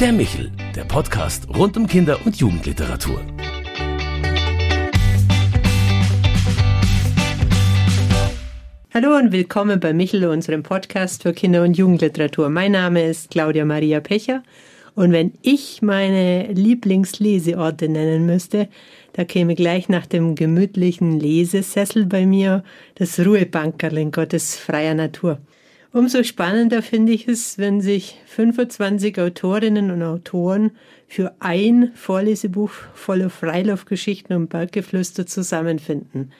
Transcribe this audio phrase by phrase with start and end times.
[0.00, 3.20] Der Michel, der Podcast rund um Kinder- und Jugendliteratur.
[8.94, 12.48] Hallo und willkommen bei Michel, unserem Podcast für Kinder- und Jugendliteratur.
[12.48, 14.42] Mein Name ist Claudia Maria Pecher
[14.94, 18.70] und wenn ich meine Lieblingsleseorte nennen müsste,
[19.12, 22.64] da käme gleich nach dem gemütlichen Lesesessel bei mir
[22.94, 25.40] das Ruhebankerl in Gottes freier Natur.
[25.92, 30.70] Umso spannender finde ich es, wenn sich 25 Autorinnen und Autoren
[31.08, 36.30] für ein Vorlesebuch voller Freilaufgeschichten und Berggeflüster zusammenfinden.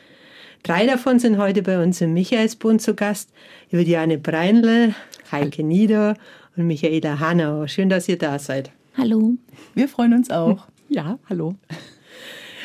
[0.63, 3.31] Drei davon sind heute bei uns im Michaelsbund zu Gast.
[3.71, 4.95] Juliane Breinle,
[5.33, 6.17] Heike Nieder
[6.57, 7.67] und Michaela Hanau.
[7.67, 8.71] Schön, dass ihr da seid.
[8.97, 9.33] Hallo.
[9.75, 10.67] Wir freuen uns auch.
[10.93, 11.55] Ja, hallo.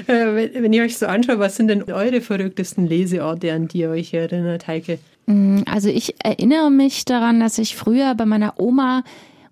[0.08, 3.92] Äh, wenn ihr euch so anschaut, was sind denn eure verrücktesten Leseorte, an die ihr
[3.92, 4.98] euch erinnert, Heike?
[5.26, 9.04] Mm, also ich erinnere mich daran, dass ich früher bei meiner Oma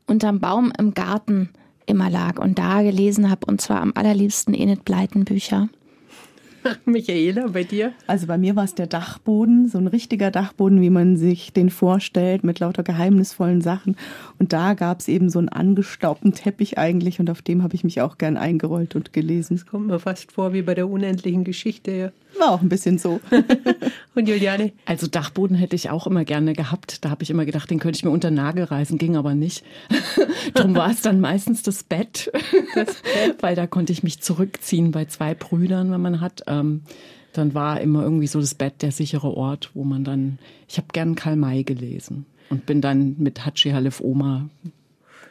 [0.05, 1.49] unterm Baum im Garten
[1.86, 5.70] immer lag und da gelesen habe und zwar am allerliebsten Enid Bleiten Bücher.
[6.85, 7.93] Michaela, bei dir?
[8.07, 11.69] Also bei mir war es der Dachboden, so ein richtiger Dachboden, wie man sich den
[11.69, 13.95] vorstellt, mit lauter geheimnisvollen Sachen.
[14.39, 17.84] Und da gab es eben so einen angestaubten Teppich eigentlich und auf dem habe ich
[17.84, 19.57] mich auch gern eingerollt und gelesen.
[19.57, 21.91] Das kommt mir fast vor wie bei der unendlichen Geschichte.
[21.91, 22.11] Ja.
[22.39, 23.19] War auch ein bisschen so.
[24.15, 24.71] und Juliane?
[24.85, 27.05] Also Dachboden hätte ich auch immer gerne gehabt.
[27.05, 29.35] Da habe ich immer gedacht, den könnte ich mir unter den Nagel reißen, ging aber
[29.35, 29.63] nicht.
[30.53, 32.31] Darum war es dann meistens das Bett,
[32.75, 33.37] das Bett.
[33.41, 36.43] weil da konnte ich mich zurückziehen bei zwei Brüdern, wenn man hat.
[36.59, 36.82] Ähm,
[37.34, 40.37] dann war immer irgendwie so das Bett der sichere Ort, wo man dann,
[40.68, 44.49] ich habe gern Karl May gelesen und bin dann mit Hatschi Halef Oma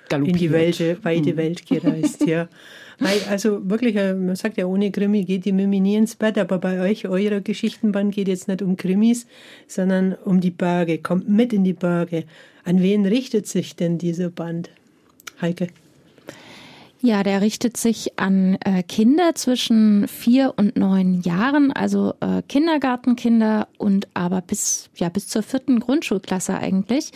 [0.09, 0.37] galoppiert.
[0.37, 2.48] In die Welt, weite Welt gereist, ja.
[3.28, 6.59] Also wirklich, äh, man sagt ja, ohne Krimi geht die Mimi nie ins Bett, aber
[6.59, 9.27] bei euch, eurer Geschichtenband geht jetzt nicht um Krimis,
[9.67, 10.98] sondern um die Berge.
[10.98, 12.25] Kommt mit in die Berge.
[12.65, 14.70] An wen richtet sich denn dieser Band?
[15.41, 15.69] Heike?
[17.05, 23.66] Ja, der richtet sich an äh, Kinder zwischen vier und neun Jahren, also äh, Kindergartenkinder
[23.77, 27.10] und aber bis ja bis zur vierten Grundschulklasse eigentlich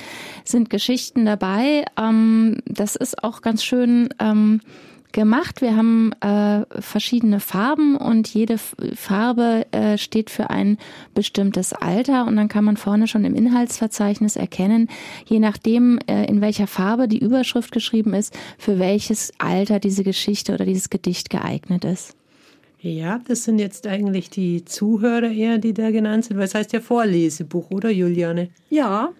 [0.44, 1.84] sind Geschichten dabei.
[1.96, 4.08] Ähm, das ist auch ganz schön.
[4.18, 4.60] Ähm,
[5.12, 5.60] gemacht.
[5.60, 10.78] Wir haben äh, verschiedene Farben und jede Farbe äh, steht für ein
[11.14, 14.88] bestimmtes Alter und dann kann man vorne schon im Inhaltsverzeichnis erkennen,
[15.24, 20.54] je nachdem, äh, in welcher Farbe die Überschrift geschrieben ist, für welches Alter diese Geschichte
[20.54, 22.16] oder dieses Gedicht geeignet ist.
[22.80, 26.38] Ja, das sind jetzt eigentlich die Zuhörer eher, die da genannt sind.
[26.38, 28.50] Was heißt ja Vorlesebuch, oder Juliane?
[28.70, 29.12] Ja,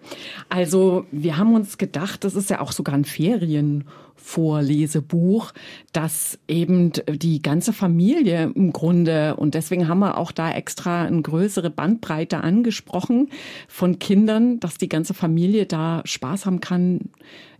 [0.47, 3.83] also wir haben uns gedacht, das ist ja auch sogar ein Ferien.
[4.27, 5.53] Vorlesebuch,
[5.93, 11.21] das eben die ganze Familie im Grunde, und deswegen haben wir auch da extra eine
[11.21, 13.29] größere Bandbreite angesprochen
[13.69, 17.09] von Kindern, dass die ganze Familie da Spaß haben kann.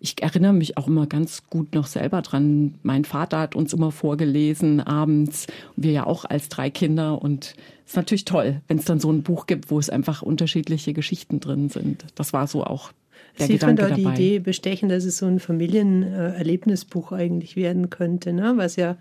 [0.01, 2.75] Ich erinnere mich auch immer ganz gut noch selber dran.
[2.83, 7.95] Mein Vater hat uns immer vorgelesen abends, wir ja auch als drei Kinder und ist
[7.95, 11.69] natürlich toll, wenn es dann so ein Buch gibt, wo es einfach unterschiedliche Geschichten drin
[11.69, 12.03] sind.
[12.15, 12.91] Das war so auch
[13.39, 14.15] der Sie Gedanke auch dabei.
[14.15, 18.53] die Idee bestechen, dass es so ein Familienerlebnisbuch eigentlich werden könnte, ne?
[18.55, 18.97] was ja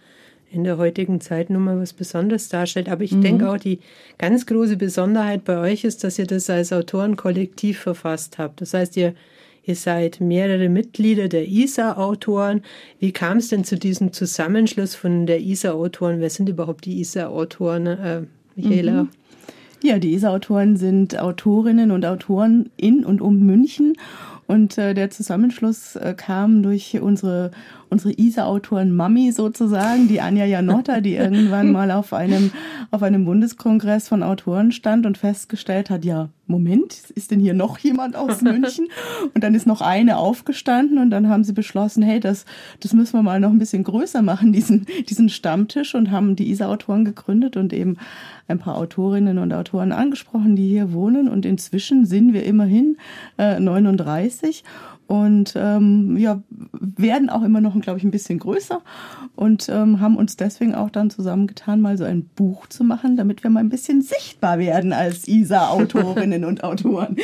[0.51, 2.89] in der heutigen Zeit nun mal was Besonderes darstellt.
[2.89, 3.23] Aber ich mhm.
[3.23, 3.81] denke auch, die
[4.19, 8.61] ganz große Besonderheit bei euch ist, dass ihr das als Autorenkollektiv verfasst habt.
[8.61, 9.15] Das heißt, ihr,
[9.65, 12.63] ihr seid mehrere Mitglieder der ISA-Autoren.
[13.01, 16.21] Wie kam es denn zu diesem Zusammenschluss von der ISA-Autoren?
[16.21, 18.23] Wer sind überhaupt die ISA-Autoren, äh,
[18.55, 19.05] Michaela?
[19.05, 19.11] Mhm.
[19.87, 23.93] Ja, die ISA-Autoren sind Autorinnen und Autoren in und um München.
[24.49, 27.53] Und äh, der Zusammenschluss äh, kam durch unsere,
[27.97, 32.51] unsere ISA-Autoren Mami sozusagen, die Anja Janotta, die irgendwann mal auf einem,
[32.91, 37.79] auf einem Bundeskongress von Autoren stand und festgestellt hat, ja, Moment, ist denn hier noch
[37.79, 38.89] jemand aus München?
[39.35, 42.45] Und dann ist noch eine aufgestanden und dann haben sie beschlossen, hey, das,
[42.81, 46.51] das müssen wir mal noch ein bisschen größer machen, diesen, diesen Stammtisch und haben die
[46.51, 47.97] ISA-Autoren gegründet und eben
[48.47, 51.29] ein paar Autorinnen und Autoren angesprochen, die hier wohnen.
[51.29, 52.97] Und inzwischen sind wir immerhin
[53.39, 54.63] äh, 39
[55.07, 56.43] und ähm, ja,
[56.73, 58.81] werden auch immer noch, glaube ich, ein bisschen größer
[59.37, 63.43] und ähm, haben uns deswegen auch dann zusammengetan, mal so ein Buch zu machen, damit
[63.43, 67.17] wir mal ein bisschen sichtbar werden als ISA-Autorinnen und Autoren.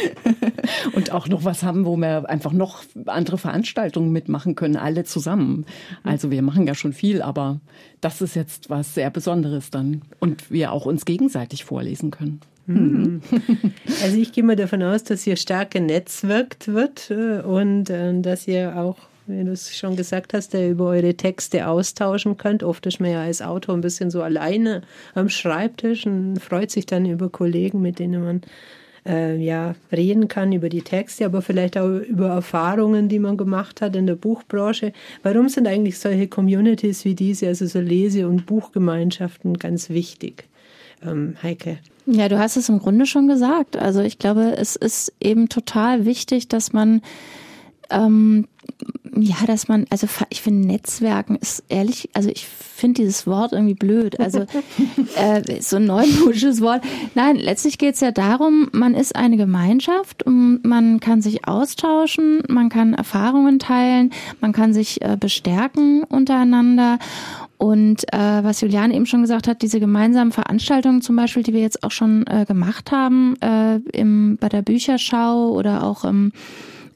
[0.94, 5.67] und auch noch was haben, wo wir einfach noch andere Veranstaltungen mitmachen können, alle zusammen.
[6.05, 7.61] Also wir machen ja schon viel, aber
[8.00, 12.40] das ist jetzt was sehr Besonderes dann und wir auch uns gegenseitig vorlesen können.
[12.67, 13.20] Mhm.
[14.03, 18.49] Also ich gehe mal davon aus, dass hier stark genetzwerkt wird äh, und äh, dass
[18.49, 22.62] ihr auch, wie du es schon gesagt hast, über eure Texte austauschen könnt.
[22.62, 24.82] Oft ist man ja als Autor ein bisschen so alleine
[25.14, 28.41] am Schreibtisch und freut sich dann über Kollegen, mit denen man
[29.06, 33.81] äh, ja, reden kann über die Texte, aber vielleicht auch über Erfahrungen, die man gemacht
[33.81, 34.93] hat in der Buchbranche.
[35.23, 40.49] Warum sind eigentlich solche Communities wie diese, also so Lese- und Buchgemeinschaften, ganz wichtig?
[41.04, 41.78] Ähm, Heike.
[42.06, 43.76] Ja, du hast es im Grunde schon gesagt.
[43.76, 47.02] Also ich glaube, es ist eben total wichtig, dass man
[47.90, 48.49] ähm,
[49.14, 53.75] ja, dass man, also ich finde Netzwerken ist ehrlich, also ich finde dieses Wort irgendwie
[53.75, 54.19] blöd.
[54.19, 54.46] Also
[55.16, 56.82] äh, so ein neumodisches Wort.
[57.14, 62.43] Nein, letztlich geht es ja darum, man ist eine Gemeinschaft und man kann sich austauschen,
[62.49, 66.99] man kann Erfahrungen teilen, man kann sich äh, bestärken untereinander.
[67.62, 71.61] Und äh, was Julian eben schon gesagt hat, diese gemeinsamen Veranstaltungen zum Beispiel, die wir
[71.61, 76.32] jetzt auch schon äh, gemacht haben, äh, im, bei der Bücherschau oder auch im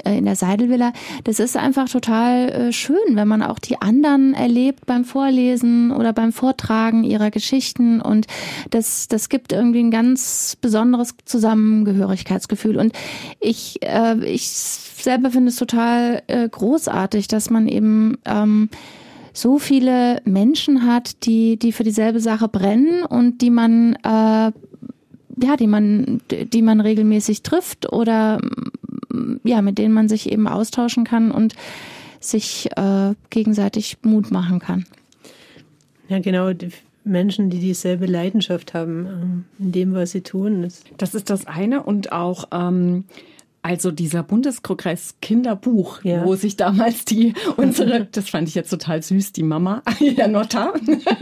[0.05, 0.93] äh, in der Seidelvilla.
[1.23, 6.13] Das ist einfach total äh, schön, wenn man auch die anderen erlebt beim Vorlesen oder
[6.13, 8.27] beim Vortragen ihrer Geschichten und
[8.71, 12.93] das, das gibt irgendwie ein ganz besonderes Zusammengehörigkeitsgefühl und
[13.39, 18.69] ich, äh, ich selber finde es total äh, großartig, dass man eben ähm,
[19.37, 24.53] so viele Menschen hat, die, die für dieselbe Sache brennen und die man äh,
[25.39, 28.41] ja, die man, die man regelmäßig trifft oder
[29.45, 31.55] ja, mit denen man sich eben austauschen kann und
[32.19, 34.87] sich äh, gegenseitig Mut machen kann.
[36.09, 36.55] Ja, genau.
[36.55, 36.71] Die
[37.05, 40.69] Menschen, die dieselbe Leidenschaft haben ähm, in dem, was sie tun.
[40.97, 43.05] Das ist das eine und auch ähm,
[43.67, 46.25] also dieser Bundeskongress Kinderbuch, ja.
[46.25, 50.73] wo sich damals die unsere, das fand ich jetzt total süß, die Mama Janotta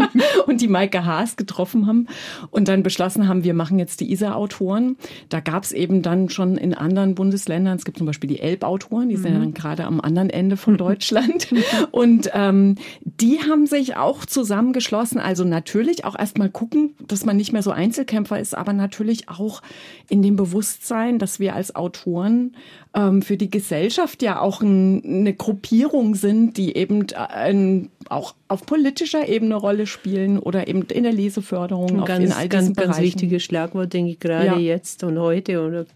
[0.46, 2.06] und die Maike Haas getroffen haben
[2.50, 4.96] und dann beschlossen haben, wir machen jetzt die ISA-Autoren.
[5.31, 9.08] Da gab es eben dann schon in anderen Bundesländern, es gibt zum Beispiel die Elb-Autoren,
[9.08, 9.23] die mhm.
[9.23, 11.49] sind ja dann gerade am anderen Ende von Deutschland
[11.93, 15.19] und ähm, die haben sich auch zusammengeschlossen.
[15.19, 19.62] Also natürlich auch erstmal gucken, dass man nicht mehr so Einzelkämpfer ist, aber natürlich auch
[20.11, 22.56] in dem Bewusstsein, dass wir als Autoren Autoren
[22.94, 28.66] ähm, für die Gesellschaft ja auch ein, eine Gruppierung sind, die eben ein, auch auf
[28.66, 32.00] politischer Ebene Rolle spielen oder eben in der Leseförderung.
[32.00, 34.58] Ein ganz, in all ganz, ganz wichtiges Schlagwort, denke ich, gerade ja.
[34.58, 35.64] jetzt und heute.
[35.64, 35.86] Oder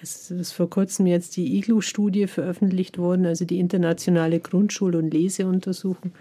[0.00, 6.12] es ist vor kurzem jetzt die IGLU-Studie veröffentlicht worden, also die internationale Grundschul- und Leseuntersuchung.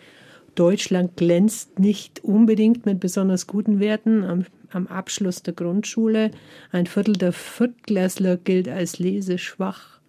[0.55, 4.23] Deutschland glänzt nicht unbedingt mit besonders guten Werten.
[4.23, 6.31] Am am Abschluss der Grundschule.
[6.71, 9.99] Ein Viertel der Viertklässler gilt als leseschwach.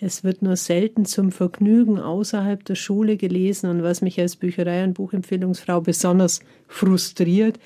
[0.00, 4.84] Es wird nur selten zum Vergnügen außerhalb der Schule gelesen und was mich als Bücherei-
[4.84, 7.58] und Buchempfehlungsfrau besonders frustriert,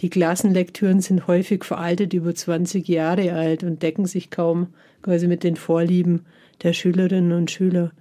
[0.00, 4.68] die Klassenlektüren sind häufig veraltet über 20 Jahre alt und decken sich kaum
[5.02, 6.24] quasi mit den Vorlieben
[6.62, 7.92] der Schülerinnen und Schüler.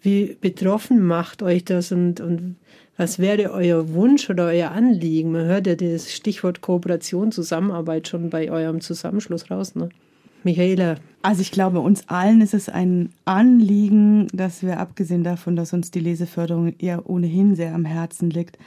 [0.00, 2.56] Wie betroffen macht euch das und, und
[3.00, 5.32] was wäre euer Wunsch oder euer Anliegen?
[5.32, 9.88] Man hört ja das Stichwort Kooperation, Zusammenarbeit schon bei eurem Zusammenschluss raus, ne?
[10.44, 10.96] Michaela.
[11.22, 15.90] Also ich glaube, uns allen ist es ein Anliegen, dass wir abgesehen davon, dass uns
[15.90, 18.58] die Leseförderung ja ohnehin sehr am Herzen liegt,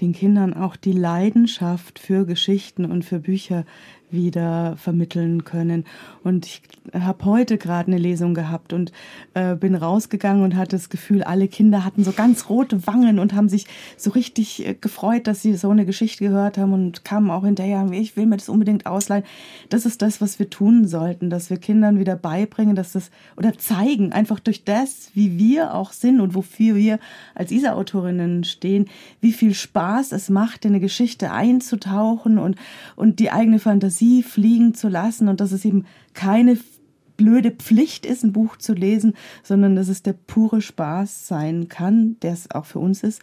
[0.00, 3.66] den Kindern auch die Leidenschaft für Geschichten und für Bücher
[4.12, 5.84] wieder vermitteln können.
[6.22, 6.62] Und ich
[6.92, 8.92] habe heute gerade eine Lesung gehabt und
[9.34, 13.34] äh, bin rausgegangen und hatte das Gefühl, alle Kinder hatten so ganz rote Wangen und
[13.34, 13.66] haben sich
[13.96, 17.86] so richtig äh, gefreut, dass sie so eine Geschichte gehört haben und kamen auch hinterher,
[17.92, 19.24] ich will mir das unbedingt ausleihen.
[19.68, 23.56] Das ist das, was wir tun sollten, dass wir Kindern wieder beibringen, dass das oder
[23.58, 26.98] zeigen, einfach durch das, wie wir auch sind und wofür wir
[27.34, 28.86] als ISA-Autorinnen stehen,
[29.20, 32.56] wie viel Spaß es macht, in eine Geschichte einzutauchen und,
[32.96, 36.58] und die eigene Fantasie Fantasie fliegen zu lassen und dass es eben keine
[37.16, 42.16] blöde Pflicht ist, ein Buch zu lesen, sondern dass es der pure Spaß sein kann,
[42.20, 43.20] der es auch für uns ist.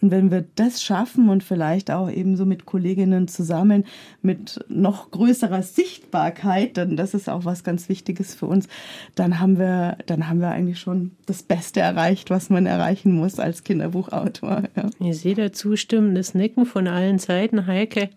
[0.00, 3.84] Und wenn wir das schaffen und vielleicht auch eben so mit Kolleginnen zusammen
[4.22, 8.68] mit noch größerer Sichtbarkeit, dann das ist auch was ganz Wichtiges für uns,
[9.16, 13.38] dann haben wir, dann haben wir eigentlich schon das Beste erreicht, was man erreichen muss
[13.38, 14.62] als Kinderbuchautor.
[14.76, 14.88] Ja.
[14.98, 17.66] Ich sehe da zustimmendes Nicken von allen Seiten.
[17.66, 18.08] Heike,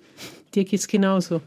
[0.53, 1.41] dir geht's genauso.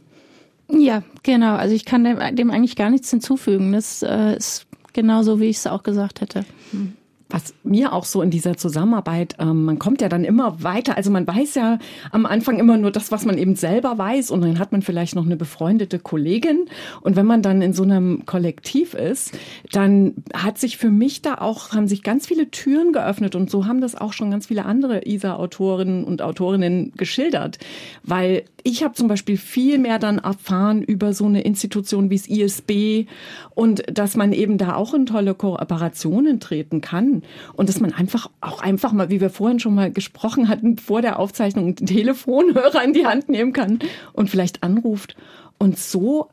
[0.71, 1.57] Ja, genau.
[1.57, 3.73] Also ich kann dem, dem eigentlich gar nichts hinzufügen.
[3.73, 6.45] Das äh, ist genauso, wie ich es auch gesagt hätte.
[6.73, 6.95] Hm
[7.31, 10.97] was mir auch so in dieser Zusammenarbeit, ähm, man kommt ja dann immer weiter.
[10.97, 11.79] Also man weiß ja
[12.11, 15.15] am Anfang immer nur das, was man eben selber weiß und dann hat man vielleicht
[15.15, 16.67] noch eine befreundete Kollegin.
[17.03, 19.37] Und wenn man dann in so einem Kollektiv ist,
[19.73, 23.67] dann hat sich für mich da auch, haben sich ganz viele Türen geöffnet und so
[23.67, 27.59] haben das auch schon ganz viele andere ISA-Autorinnen und Autorinnen geschildert.
[28.03, 32.27] Weil ich habe zum Beispiel viel mehr dann erfahren über so eine Institution wie das
[32.27, 33.07] ISB
[33.55, 37.18] und dass man eben da auch in tolle Kooperationen treten kann
[37.55, 41.03] und dass man einfach auch einfach mal, wie wir vorhin schon mal gesprochen hatten, vor
[41.03, 43.79] der Aufzeichnung einen Telefonhörer in die Hand nehmen kann
[44.13, 45.17] und vielleicht anruft
[45.59, 46.29] und so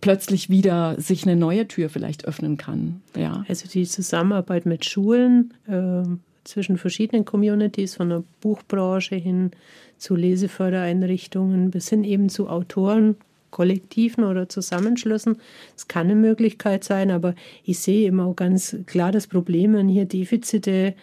[0.00, 3.02] plötzlich wieder sich eine neue Tür vielleicht öffnen kann.
[3.16, 3.44] Ja.
[3.48, 6.02] Also die Zusammenarbeit mit Schulen äh,
[6.44, 9.50] zwischen verschiedenen Communities, von der Buchbranche hin
[9.98, 13.16] zu Lesefördereinrichtungen bis hin eben zu Autoren,
[13.52, 15.36] Kollektiven oder Zusammenschlüssen.
[15.76, 19.88] Es kann eine Möglichkeit sein, aber ich sehe immer auch ganz klar das Problem, wenn
[19.88, 20.94] hier Defizite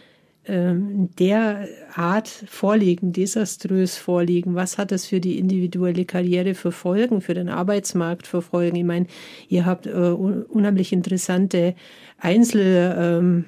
[0.45, 4.55] ähm, der Art vorliegen, desaströs vorliegen.
[4.55, 8.75] Was hat das für die individuelle Karriere für Folgen, für den Arbeitsmarkt für Folgen?
[8.75, 9.05] Ich meine,
[9.47, 11.75] ihr habt äh, unheimlich interessante
[12.19, 13.45] Einzel- ähm,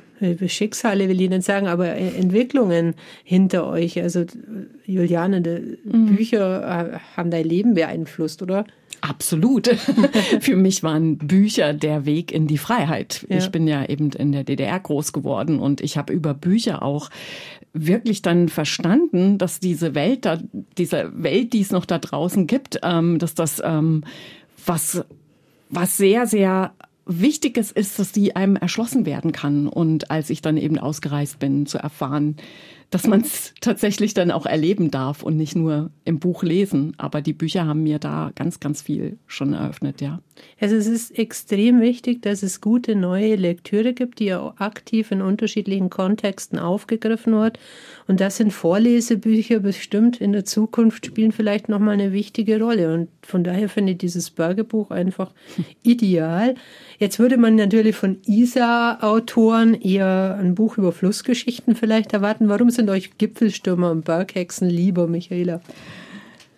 [0.47, 2.93] Schicksale will ich nicht sagen, aber äh, Entwicklungen
[3.23, 3.99] hinter euch.
[4.01, 4.25] Also
[4.85, 6.15] Juliane, die mhm.
[6.15, 8.65] Bücher äh, haben dein Leben beeinflusst, oder?
[9.01, 9.67] Absolut.
[10.41, 13.25] Für mich waren Bücher der Weg in die Freiheit.
[13.29, 13.37] Ja.
[13.37, 17.09] Ich bin ja eben in der DDR groß geworden und ich habe über Bücher auch
[17.73, 20.37] wirklich dann verstanden, dass diese Welt da,
[20.77, 24.03] diese Welt, die es noch da draußen gibt, ähm, dass das ähm,
[24.65, 25.03] was
[25.69, 26.73] was sehr sehr
[27.05, 29.67] Wichtiges ist, dass die einem erschlossen werden kann.
[29.67, 32.37] Und als ich dann eben ausgereist bin, zu erfahren,
[32.91, 36.93] dass man es tatsächlich dann auch erleben darf und nicht nur im Buch lesen.
[36.97, 40.19] Aber die Bücher haben mir da ganz, ganz viel schon eröffnet, ja.
[40.59, 45.21] Also es ist extrem wichtig, dass es gute neue Lektüre gibt, die ja aktiv in
[45.21, 47.59] unterschiedlichen Kontexten aufgegriffen wird.
[48.07, 52.93] Und das sind Vorlesebücher bestimmt in der Zukunft spielen vielleicht nochmal eine wichtige Rolle.
[52.93, 55.31] Und von daher finde ich dieses Bergebuch einfach
[55.83, 56.55] ideal.
[56.99, 62.49] Jetzt würde man natürlich von ISA-Autoren eher ein Buch über Flussgeschichten vielleicht erwarten.
[62.49, 65.61] Warum sind euch Gipfelstürmer und Berghexen lieber, Michaela?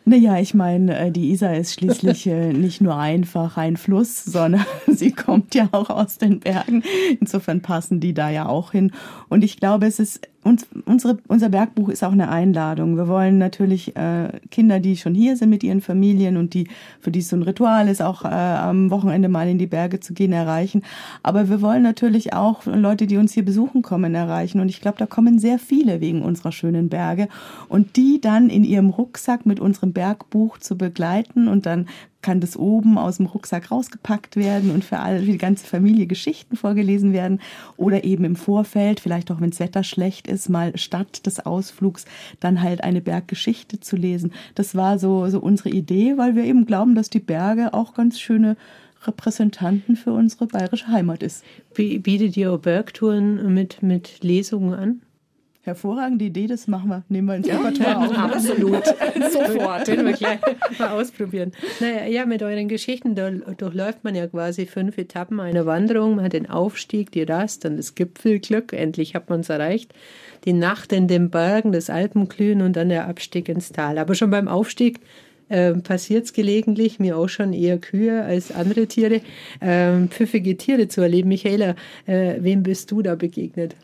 [0.05, 4.65] Naja, ich meine, äh, die Isar ist schließlich äh, nicht nur einfach ein Fluss, sondern
[4.87, 6.83] sie kommt ja auch aus den Bergen.
[7.19, 8.91] Insofern passen die da ja auch hin.
[9.29, 12.97] Und ich glaube, es ist uns, unsere, unser Bergbuch ist auch eine Einladung.
[12.97, 16.67] Wir wollen natürlich äh, Kinder, die schon hier sind mit ihren Familien und die
[16.99, 19.99] für die es so ein Ritual ist, auch äh, am Wochenende mal in die Berge
[19.99, 20.83] zu gehen, erreichen.
[21.23, 24.59] Aber wir wollen natürlich auch Leute, die uns hier besuchen kommen, erreichen.
[24.59, 27.27] Und ich glaube, da kommen sehr viele wegen unserer schönen Berge.
[27.69, 31.87] Und die dann in ihrem Rucksack mit unserem Bergbuch zu begleiten und dann
[32.23, 36.07] kann das oben aus dem Rucksack rausgepackt werden und für alle, für die ganze Familie
[36.07, 37.39] Geschichten vorgelesen werden
[37.77, 42.05] oder eben im Vorfeld, vielleicht auch wenn das Wetter schlecht ist, mal statt des Ausflugs
[42.39, 44.33] dann halt eine Berggeschichte zu lesen.
[44.55, 48.19] Das war so, so unsere Idee, weil wir eben glauben, dass die Berge auch ganz
[48.19, 48.57] schöne
[49.05, 51.43] Repräsentanten für unsere bayerische Heimat ist.
[51.75, 55.01] Bietet ihr Bergtouren mit, mit Lesungen an?
[55.65, 57.03] Hervorragende Idee, das machen wir.
[57.07, 58.33] Nehmen wir ins Repertoire ja, auf.
[58.33, 58.85] Absolut.
[59.31, 59.87] Sofort.
[59.87, 60.39] Den wir gleich
[60.77, 61.53] mal ausprobieren.
[61.79, 66.17] Naja, ja, mit euren Geschichten, da durchläuft man ja quasi fünf Etappen einer Wanderung.
[66.17, 68.73] Man hat den Aufstieg, die Rast, dann das Gipfelglück.
[68.73, 69.93] Endlich hat man es erreicht.
[70.43, 73.99] Die Nacht in den Bergen, das Alpenglühen und dann der Abstieg ins Tal.
[73.99, 74.99] Aber schon beim Aufstieg
[75.47, 79.21] äh, passiert es gelegentlich, mir auch schon eher Kühe als andere Tiere,
[79.61, 81.29] äh, pfiffige Tiere zu erleben.
[81.29, 83.77] Michaela, äh, wem bist du da begegnet?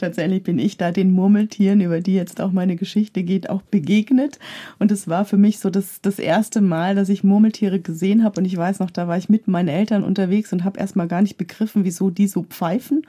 [0.00, 4.38] Tatsächlich bin ich da den Murmeltieren, über die jetzt auch meine Geschichte geht, auch begegnet.
[4.78, 8.40] Und es war für mich so das, das erste Mal, dass ich Murmeltiere gesehen habe.
[8.40, 11.08] Und ich weiß noch, da war ich mit meinen Eltern unterwegs und habe erst mal
[11.08, 13.06] gar nicht begriffen, wieso die so pfeifen.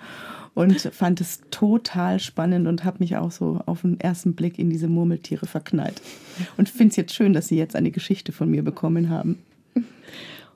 [0.54, 4.70] Und fand es total spannend und habe mich auch so auf den ersten Blick in
[4.70, 6.02] diese Murmeltiere verknallt.
[6.58, 9.40] Und finde es jetzt schön, dass Sie jetzt eine Geschichte von mir bekommen haben.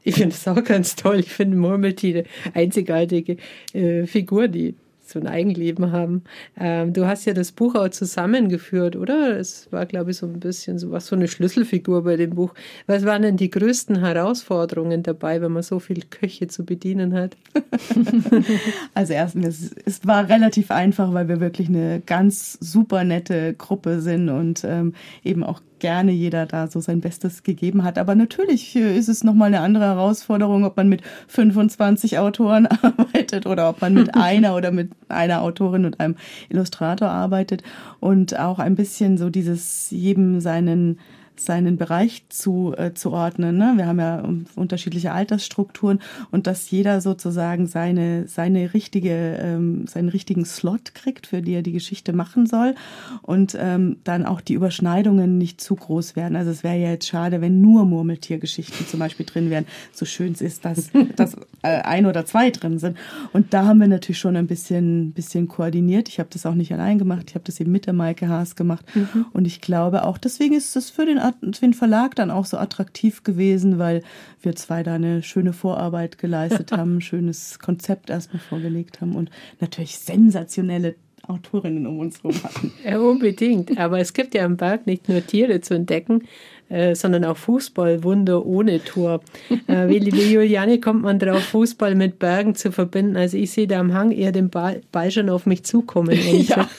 [0.06, 1.20] Ich finde es auch ganz toll.
[1.20, 3.38] Ich finde Murmeltiere einzigartige
[3.74, 4.76] äh, Figur, die
[5.16, 6.24] so ein Eigenleben haben.
[6.60, 9.40] Ähm, du hast ja das Buch auch zusammengeführt, oder?
[9.40, 12.54] Es war, glaube ich, so ein bisschen so was so eine Schlüsselfigur bei dem Buch.
[12.86, 17.38] Was waren denn die größten Herausforderungen dabei, wenn man so viele Köche zu bedienen hat?
[18.94, 24.30] also erstens, es war relativ einfach, weil wir wirklich eine ganz super nette Gruppe sind
[24.30, 24.94] und ähm,
[25.24, 27.98] eben auch gerne jeder da so sein Bestes gegeben hat.
[27.98, 33.46] Aber natürlich äh, ist es nochmal eine andere Herausforderung, ob man mit 25 Autoren arbeitet
[33.46, 36.16] oder ob man mit einer oder mit einer Autorin und einem
[36.50, 37.64] Illustrator arbeitet
[38.00, 41.00] und auch ein bisschen so dieses jedem seinen
[41.46, 43.58] seinen Bereich zu, äh, zu ordnen.
[43.58, 43.74] Ne?
[43.76, 44.24] Wir haben ja
[44.56, 46.00] unterschiedliche Altersstrukturen
[46.32, 51.62] und dass jeder sozusagen seine, seine richtige, ähm, seinen richtigen Slot kriegt, für die er
[51.62, 52.76] die Geschichte machen soll
[53.22, 56.36] und ähm, dann auch die Überschneidungen nicht zu groß werden.
[56.36, 60.34] Also es wäre ja jetzt schade, wenn nur Murmeltiergeschichten zum Beispiel drin wären, so schön
[60.34, 62.98] es ist, dass, dass äh, ein oder zwei drin sind.
[63.34, 66.10] Und da haben wir natürlich schon ein bisschen, bisschen koordiniert.
[66.10, 68.56] Ich habe das auch nicht allein gemacht, ich habe das eben mit der Maike Haas
[68.56, 69.26] gemacht mhm.
[69.34, 72.58] und ich glaube auch, deswegen ist es für den für den Verlag dann auch so
[72.58, 74.04] attraktiv gewesen, weil
[74.42, 79.30] wir zwei da eine schöne Vorarbeit geleistet haben, ein schönes Konzept erstmal vorgelegt haben und
[79.60, 80.96] natürlich sensationelle
[81.28, 82.72] Autorinnen um uns herum hatten.
[82.84, 83.78] Ja, unbedingt.
[83.78, 86.24] Aber es gibt ja im Park nicht nur Tiere zu entdecken,
[86.70, 89.22] äh, sondern auch Fußballwunder ohne Tor.
[89.68, 93.18] Äh, wie, wie Juliane kommt man drauf, Fußball mit Bergen zu verbinden?
[93.18, 96.18] Also ich sehe da am Hang eher den Ball, Ball schon auf mich zukommen.
[96.48, 96.70] Ja.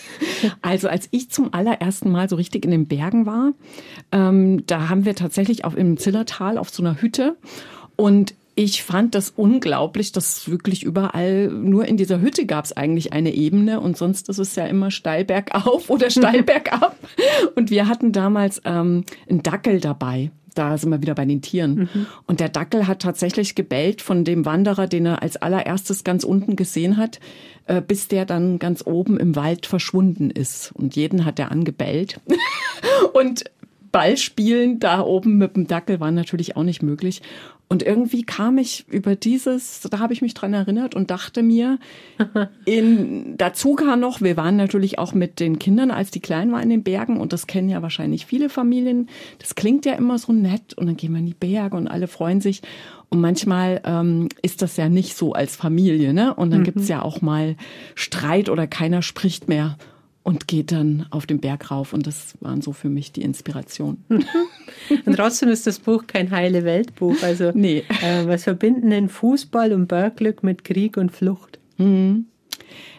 [0.63, 3.53] Also als ich zum allerersten Mal so richtig in den Bergen war,
[4.13, 7.37] ähm, da haben wir tatsächlich auf im Zillertal auf so einer Hütte
[7.97, 13.13] und ich fand das unglaublich, dass wirklich überall, nur in dieser Hütte gab es eigentlich
[13.13, 16.97] eine Ebene und sonst ist es ja immer steil bergauf oder steil bergab.
[17.55, 20.31] Und wir hatten damals ähm, einen Dackel dabei.
[20.55, 21.91] Da sind wir wieder bei den Tieren.
[21.93, 22.07] Mhm.
[22.27, 26.57] Und der Dackel hat tatsächlich gebellt von dem Wanderer, den er als allererstes ganz unten
[26.57, 27.21] gesehen hat,
[27.67, 30.73] äh, bis der dann ganz oben im Wald verschwunden ist.
[30.73, 32.23] Und jeden hat er angebellt.
[33.13, 33.45] und
[33.93, 37.23] Ball spielen da oben mit dem Dackel war natürlich auch nicht möglich.
[37.69, 41.81] Und irgendwie kam ich über dieses, da habe ich mich dran erinnert und dachte mir,
[42.65, 46.63] in, dazu kam noch, wir waren natürlich auch mit den Kindern, als die klein waren
[46.63, 49.09] in den Bergen und das kennen ja wahrscheinlich viele Familien.
[49.41, 52.07] Das klingt ja immer so nett und dann gehen wir in die Berge und alle
[52.07, 52.63] freuen sich.
[53.09, 56.35] Und manchmal ähm, ist das ja nicht so als Familie, ne?
[56.35, 56.65] Und dann mhm.
[56.65, 57.57] gibt's ja auch mal
[57.95, 59.77] Streit oder keiner spricht mehr
[60.27, 61.93] und geht dann auf den Berg rauf.
[61.93, 64.05] Und das waren so für mich die Inspiration.
[64.09, 67.23] und trotzdem ist das Buch kein heile Weltbuch.
[67.23, 67.85] Also nee.
[68.03, 71.61] äh, was verbinden denn Fußball und Bergglück mit Krieg und Flucht?
[71.79, 72.27] Mhm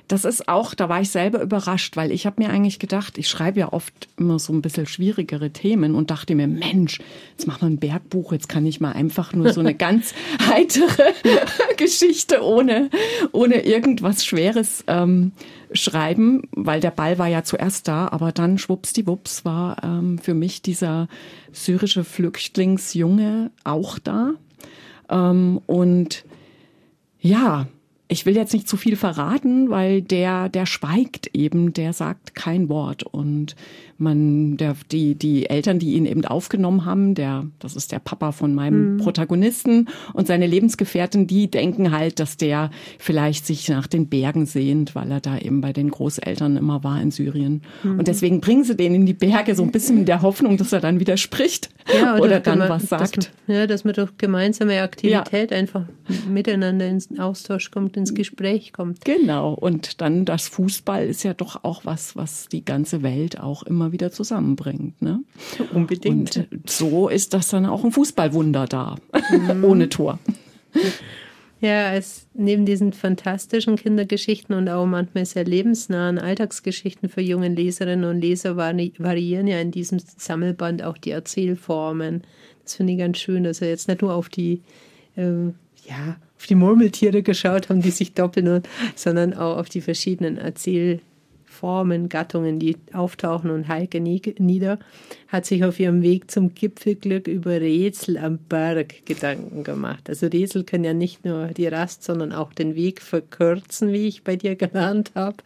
[0.08, 3.28] das ist auch, da war ich selber überrascht, weil ich habe mir eigentlich gedacht, ich
[3.28, 7.00] schreibe ja oft immer so ein bisschen schwierigere Themen und dachte mir, Mensch,
[7.32, 10.14] jetzt mach mal ein Bergbuch, jetzt kann ich mal einfach nur so eine ganz
[10.48, 11.14] heitere
[11.78, 12.90] Geschichte ohne,
[13.34, 15.34] ohne irgendwas Schweres ähm,
[15.74, 20.62] schreiben, weil der Ball war ja zuerst da, aber dann schwuppsdiwupps war ähm, für mich
[20.62, 21.10] dieser
[21.52, 24.32] syrische Flüchtlingsjunge auch da.
[25.10, 26.24] Ähm, und
[27.20, 27.68] ja,
[28.10, 32.70] ich will jetzt nicht zu viel verraten, weil der, der schweigt eben, der sagt kein
[32.70, 33.04] Wort.
[33.04, 33.56] Und
[33.98, 38.32] man, der, die, die Eltern, die ihn eben aufgenommen haben, der, das ist der Papa
[38.32, 38.98] von meinem mhm.
[38.98, 44.96] Protagonisten und seine Lebensgefährtin, die denken halt, dass der vielleicht sich nach den Bergen sehnt,
[44.96, 47.62] weil er da eben bei den Großeltern immer war in Syrien.
[47.84, 48.00] Mhm.
[48.00, 50.72] Und deswegen bringen sie den in die Berge so ein bisschen in der Hoffnung, dass
[50.72, 53.18] er dann wieder spricht ja, oder, oder dann was sagt.
[53.18, 55.58] Dass, ja, dass man durch gemeinsame Aktivität ja.
[55.58, 55.84] einfach
[56.30, 59.04] miteinander ins Austausch kommt, ins Gespräch kommt.
[59.04, 59.54] Genau.
[59.54, 63.88] Und dann das Fußball ist ja doch auch was, was die ganze Welt auch immer
[63.88, 65.02] immer wieder zusammenbringt.
[65.02, 65.24] Ne?
[65.74, 66.38] Unbedingt.
[66.52, 68.96] Und so ist das dann auch ein Fußballwunder da,
[69.32, 69.64] mhm.
[69.64, 70.20] ohne Tor.
[71.60, 78.10] Ja, es neben diesen fantastischen Kindergeschichten und auch manchmal sehr lebensnahen Alltagsgeschichten für junge Leserinnen
[78.10, 82.24] und Leser variieren ja in diesem Sammelband auch die Erzählformen.
[82.64, 84.62] Das finde ich ganz schön, dass er jetzt nicht nur auf die
[85.16, 85.52] äh,
[85.88, 88.64] ja, auf die Murmeltiere geschaut haben, die sich doppeln,
[88.96, 91.02] sondern auch auf die verschiedenen Erzähl
[91.58, 94.78] Formen, Gattungen, die auftauchen und Heike Nieder
[95.28, 100.08] hat sich auf ihrem Weg zum Gipfelglück über Rätsel am Berg Gedanken gemacht.
[100.08, 104.24] Also Rätsel können ja nicht nur die Rast, sondern auch den Weg verkürzen, wie ich
[104.24, 105.38] bei dir gelernt habe.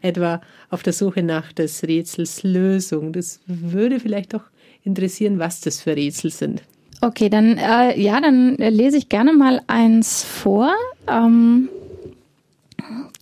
[0.00, 3.12] Etwa auf der Suche nach des Rätsels Lösung.
[3.12, 4.44] Das würde vielleicht doch
[4.84, 6.62] interessieren, was das für Rätsel sind.
[7.00, 10.72] Okay, dann äh, ja, dann lese ich gerne mal eins vor.
[11.06, 11.68] Ähm,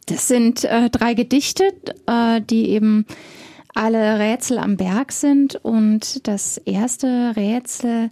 [0.06, 1.74] das sind äh, drei Gedichte,
[2.06, 3.04] äh, die eben
[3.74, 5.56] alle Rätsel am Berg sind.
[5.56, 8.10] Und das erste Rätsel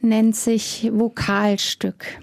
[0.00, 2.20] nennt sich Vokalstück.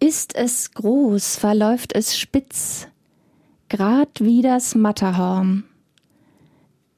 [0.00, 2.88] Ist es groß, verläuft es spitz,
[3.68, 5.62] grad wie das Matterhorn.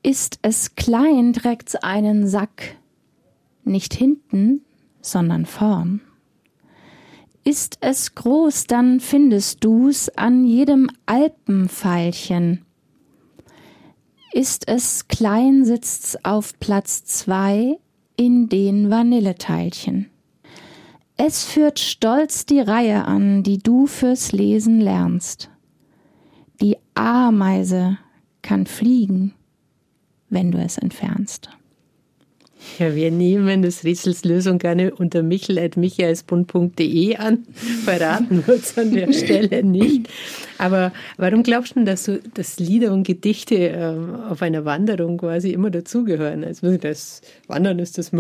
[0.03, 2.77] Ist es klein, trägt's einen Sack,
[3.67, 4.63] nicht hinten,
[5.01, 6.01] sondern vorn.
[7.45, 12.65] Ist es groß, dann findest du's an jedem Alpenpfeilchen.
[14.33, 17.79] Ist es klein, sitzt's auf Platz zwei
[18.17, 20.11] in den Vanilleteilchen.
[21.17, 25.51] Es führt stolz die Reihe an, die du fürs Lesen lernst.
[26.61, 27.99] Die Ameise
[28.43, 29.35] kann fliegen,
[30.29, 31.51] wenn du es entfernst.
[32.79, 37.47] Ja, wir nehmen das Rätsels Lösung gerne unter michel.michaelsbund.de an.
[37.85, 40.09] Verraten wir uns an der Stelle nicht.
[40.59, 43.95] Aber warum glaubst du, dass, so, dass Lieder und Gedichte äh,
[44.31, 46.45] auf einer Wanderung quasi immer dazugehören?
[46.45, 48.13] Also das Wandern ist das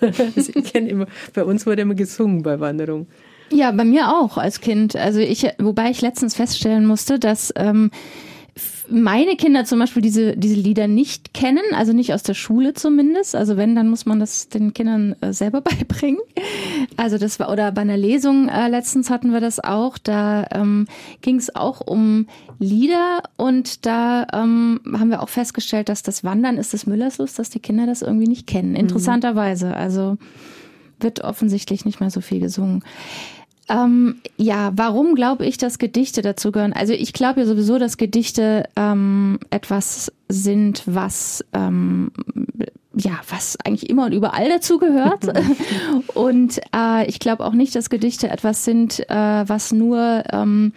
[0.88, 3.06] immer, bei uns wurde immer gesungen bei Wanderung.
[3.50, 4.96] Ja, bei mir auch als Kind.
[4.96, 7.90] Also ich, wobei ich letztens feststellen musste, dass ähm,
[8.88, 13.34] meine Kinder zum Beispiel diese, diese Lieder nicht kennen, also nicht aus der Schule zumindest.
[13.34, 16.20] Also wenn, dann muss man das den Kindern äh, selber beibringen.
[16.96, 20.86] Also das war, oder bei einer Lesung äh, letztens hatten wir das auch, da ähm,
[21.22, 22.26] ging es auch um
[22.58, 27.38] Lieder und da ähm, haben wir auch festgestellt, dass das Wandern ist des Müllers Lust,
[27.38, 28.70] dass die Kinder das irgendwie nicht kennen.
[28.70, 28.76] Mhm.
[28.76, 29.74] Interessanterweise.
[29.74, 30.18] Also
[31.00, 32.84] wird offensichtlich nicht mehr so viel gesungen.
[33.68, 36.72] Ähm, ja, warum glaube ich, dass Gedichte dazu gehören?
[36.72, 42.10] Also ich glaube ja sowieso, dass Gedichte ähm, etwas sind, was ähm,
[42.94, 45.26] ja, was eigentlich immer und überall dazu gehört.
[46.14, 50.72] und äh, ich glaube auch nicht, dass Gedichte etwas sind, äh, was nur ähm,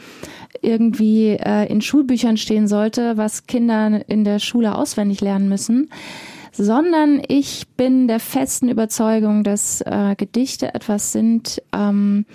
[0.62, 5.90] irgendwie äh, in Schulbüchern stehen sollte, was Kinder in der Schule auswendig lernen müssen
[6.58, 12.26] sondern ich bin der festen Überzeugung, dass äh, Gedichte etwas sind, ähm,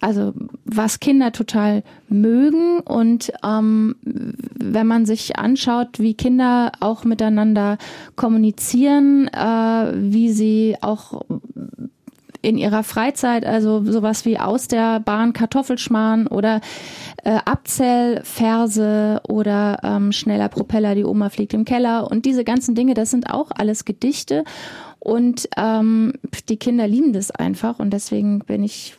[0.00, 0.32] also
[0.64, 7.78] was Kinder total mögen und ähm, wenn man sich anschaut, wie Kinder auch miteinander
[8.16, 11.22] kommunizieren, äh, wie sie auch
[12.42, 16.60] in ihrer Freizeit, also sowas wie aus der Bahn Kartoffelschmarrn oder
[17.24, 22.10] äh, Abzählverse oder ähm, schneller Propeller, die Oma fliegt im Keller.
[22.10, 24.44] Und diese ganzen Dinge, das sind auch alles Gedichte.
[24.98, 26.14] Und ähm,
[26.48, 27.78] die Kinder lieben das einfach.
[27.78, 28.96] Und deswegen bin ich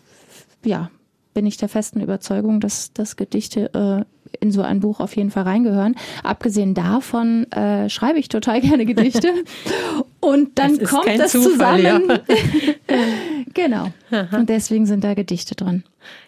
[0.65, 0.89] ja,
[1.33, 5.31] bin ich der festen Überzeugung, dass, dass Gedichte äh, in so ein Buch auf jeden
[5.31, 5.95] Fall reingehören.
[6.23, 9.29] Abgesehen davon äh, schreibe ich total gerne Gedichte.
[10.19, 12.09] Und dann das kommt das Zufall, zusammen.
[12.09, 12.95] Ja.
[13.53, 13.93] genau.
[14.11, 14.37] Aha.
[14.37, 15.83] Und deswegen sind da Gedichte drin.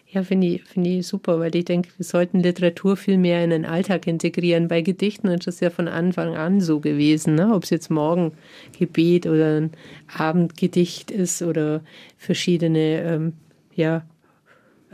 [0.08, 3.50] Ja, finde ich, finde ich super, weil ich denke, wir sollten Literatur viel mehr in
[3.50, 4.68] den Alltag integrieren.
[4.68, 7.52] Bei Gedichten ist das ja von Anfang an so gewesen, ne?
[7.52, 9.72] ob es jetzt Morgengebet oder ein
[10.16, 11.82] Abendgedicht ist oder
[12.16, 13.32] verschiedene ähm,
[13.74, 14.04] ja,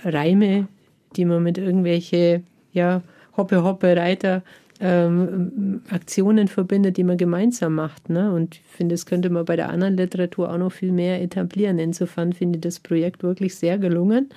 [0.03, 0.67] Reime,
[1.15, 2.43] die man mit irgendwelche
[2.73, 3.03] ja,
[3.37, 4.43] Hoppe, Hoppe, Reiter
[4.83, 8.11] ähm, Aktionen verbindet, die man gemeinsam macht.
[8.11, 8.33] Ne?
[8.33, 11.79] Und ich finde, das könnte man bei der anderen Literatur auch noch viel mehr etablieren.
[11.79, 14.31] Insofern finde ich das Projekt wirklich sehr gelungen.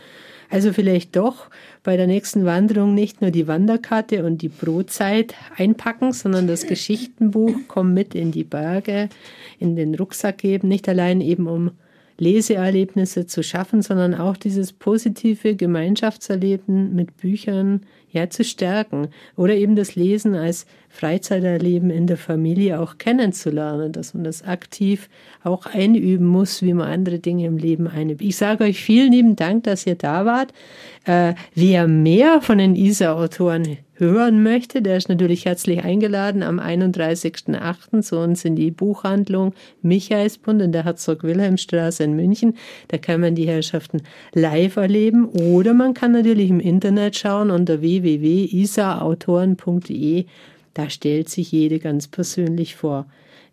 [0.52, 1.50] Also vielleicht doch
[1.84, 7.56] bei der nächsten Wanderung nicht nur die Wanderkarte und die Brotzeit einpacken, sondern das Geschichtenbuch
[7.68, 9.10] komm mit in die Berge,
[9.58, 11.72] in den Rucksack geben, nicht allein eben um
[12.18, 19.76] Leseerlebnisse zu schaffen, sondern auch dieses positive Gemeinschaftserleben mit Büchern ja zu stärken oder eben
[19.76, 25.10] das Lesen als Freizeiterleben in der Familie auch kennenzulernen, dass man das aktiv
[25.44, 28.22] auch einüben muss, wie man andere Dinge im Leben einübt.
[28.22, 30.54] Ich sage euch vielen lieben Dank, dass ihr da wart.
[31.04, 38.02] Äh, wer mehr von den ISA-Autoren hören möchte, der ist natürlich herzlich eingeladen am 31.08.
[38.02, 42.56] zu uns in die Buchhandlung Michaelsbund in der Herzog-Wilhelm-Straße in München.
[42.90, 44.02] Da kann man die Herrschaften
[44.34, 50.26] live erleben oder man kann natürlich im Internet schauen unter www.isaautoren.de.
[50.74, 53.06] Da stellt sich jede ganz persönlich vor.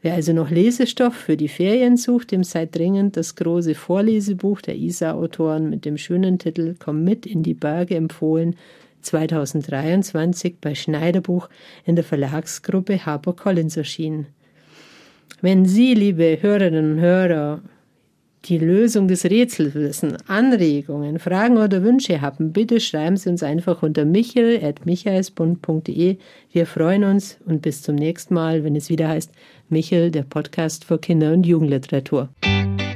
[0.05, 4.76] Wer also noch Lesestoff für die Ferien sucht, dem sei dringend das große Vorlesebuch der
[4.76, 8.57] ISA-Autoren mit dem schönen Titel Komm mit in die Berge empfohlen
[9.03, 11.49] 2023 bei Schneiderbuch
[11.85, 14.27] in der Verlagsgruppe HarperCollins erschienen.
[15.41, 17.61] Wenn Sie, liebe Hörerinnen und Hörer,
[18.47, 23.83] die Lösung des Rätsels wissen, Anregungen, Fragen oder Wünsche haben, bitte schreiben Sie uns einfach
[23.83, 26.19] unter michel.michaelsbund.de.
[26.53, 29.31] Wir freuen uns und bis zum nächsten Mal, wenn es wieder heißt
[29.69, 32.31] Michel, der Podcast für Kinder- und Jugendliteratur.